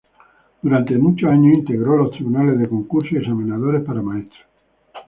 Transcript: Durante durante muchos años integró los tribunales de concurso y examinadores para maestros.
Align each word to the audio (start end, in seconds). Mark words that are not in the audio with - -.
Durante 0.63 0.95
durante 0.95 0.97
muchos 0.97 1.29
años 1.29 1.57
integró 1.59 1.95
los 1.95 2.09
tribunales 2.09 2.57
de 2.57 2.67
concurso 2.67 3.13
y 3.13 3.19
examinadores 3.19 3.83
para 3.83 4.01
maestros. 4.01 4.39